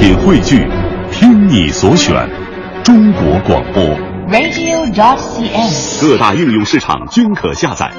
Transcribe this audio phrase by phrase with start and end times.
[0.00, 0.66] 品汇聚，
[1.12, 2.26] 听你所选，
[2.82, 3.84] 中国广播。
[4.30, 6.00] radio.cn。
[6.00, 7.92] 各大应用市场均可下载。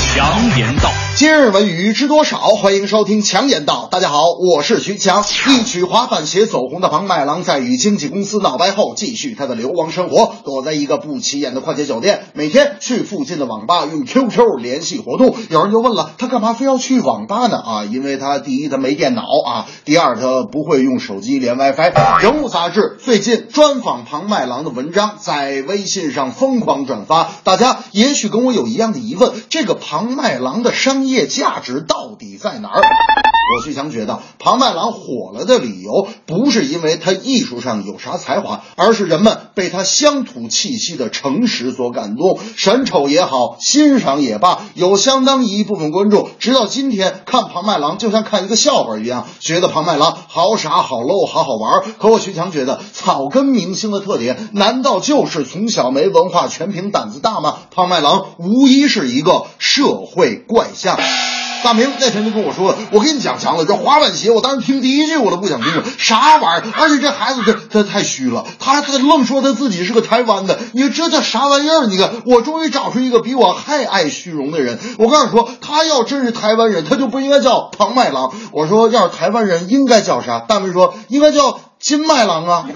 [0.00, 2.38] 强言道，今日文娱知多少？
[2.38, 3.86] 欢迎收听强言道。
[3.90, 5.22] 大家好，我是徐强。
[5.50, 15.36] 一曲滑板鞋走红的庞麦郎，在与经纪公司闹掰后，继续他的流亡生活，躲在一个不起眼的快捷酒店，每天去附近的网吧用 QQ 联系活动。
[15.50, 17.58] 有人就问了，他干嘛非要去网吧呢？
[17.58, 22.22] 啊，因为他第一他没电脑啊，第二他不会用手机连 WiFi。
[22.22, 32.80] 人物杂志最近专访庞麦郎的文章在微信上疯狂转发，大家也许跟我有一样的疑问：这个庞麦郎的商业价值到底在哪儿？
[33.50, 42.38] 我徐强觉得，庞麦郎火了的理由不是因为他艺术上有啥才华，而是人们被他乡土气息的诚实所感动。
[42.56, 51.94] 审丑也好，欣赏也罢，有相当一部分观众直到今天看庞麦郎就像看一个笑话一样，觉得庞麦郎好傻、好 low、好好玩。
[51.98, 57.58] 可我徐强觉得，草根明星的特点难道就是从小没文化，全凭胆子大吗？
[57.70, 60.96] 庞麦郎无疑是一个社会怪象。
[61.62, 66.72] 大明那天就跟我说了，我跟你讲强子，这滑板鞋，我当时听第一句我都不想听了，啥玩意儿？
[66.76, 71.86] 而且这孩子这他太虚了，他他愣说他自己是个台湾的，你说这叫啥玩意儿？
[71.86, 74.78] 你看，我终于找出一个比我还爱虚荣的人。
[74.98, 78.32] 我告诉你说，他要真是台湾人，他就不应该叫庞麦郎。
[78.52, 80.40] 我说要是台湾人应该叫啥？
[80.40, 82.68] 大明说应该叫金麦郎啊。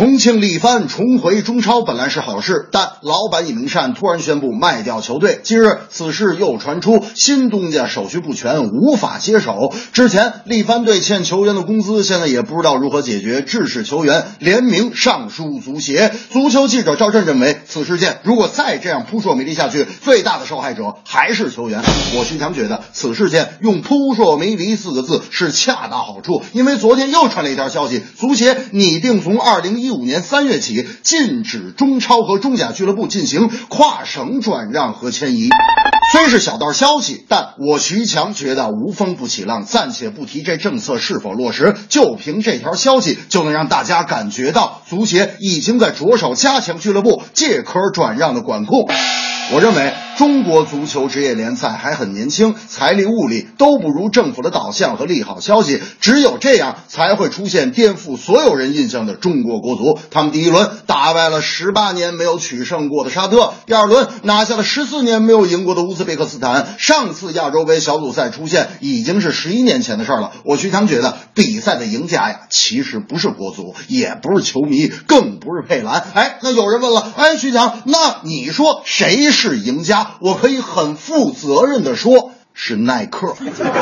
[0.00, 5.40] 重庆力帆重回中超本来是好事，但老板尹明善突然宣布卖掉球队。
[5.42, 9.74] 近日，此事又传出新东家手续不全，无法接手。
[9.92, 16.10] 之前力帆队欠球员的工资，现在也不知道如何解决，致使球员联名上书足协。
[16.30, 21.82] 足球记者赵震认为，此事件如果再这样扑朔迷离下去，最大的受害者还是球员。
[22.16, 35.48] 我徐强觉得，此事件用“扑朔迷离”四个字是恰到好处，因为昨天又传了一条消息，足协拟定从二零一五年三月起，禁止中超和中甲俱乐部进行跨省转让和迁移。
[36.12, 39.64] 虽是小道消息，但我徐强觉得无风不起浪。
[39.64, 48.88] 暂且不提这政策是否落实，就凭这条消息，就能让大家感觉到足协已经在着手加强俱乐部借壳转让的管控。
[49.52, 59.98] 我认为中国足球职业联赛还很年轻，财力物力都不如政府的导向和利好消息，只有这样才会出现颠覆所有人印象的中国国足。
[60.10, 66.74] 他们第一轮打败了十八年没有取胜过的沙特，第二轮拿下了十四年没有赢过的乌兹别克斯坦。
[66.78, 70.32] 上次亚洲杯小组赛出现已经是十一年前的事了。
[70.44, 76.04] 我徐强觉得比赛的赢家呀，其实不是国足，也不是球迷，更不是佩兰。
[76.12, 80.08] 哎，那有人问了，哎，徐强，那你说谁是赢家？
[80.18, 82.32] 我可以很负责任的说。
[82.52, 83.36] 是耐克，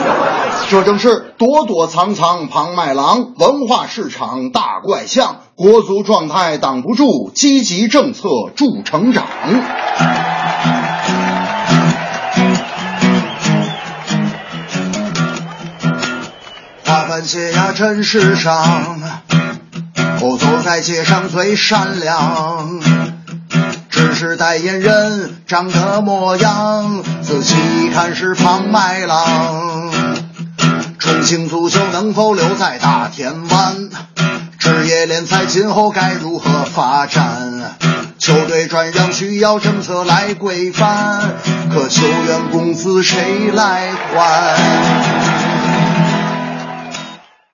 [0.70, 9.24] 这正是躲躲藏藏庞麦郎，文化市场大怪象，国足状态挡不住，积极政策助成长。
[16.84, 19.00] 滑板鞋呀，真时尚，
[20.20, 23.17] 我走在街上最闪亮。
[23.98, 29.90] 只是代言人长得模样，仔细一看是庞麦郎。
[31.00, 33.88] 重庆足球能否留在大田湾？
[34.56, 37.76] 职业联赛今后该如何发展？
[38.20, 41.34] 球队转让需要政策来规范，
[41.74, 45.27] 可球员工资谁来还？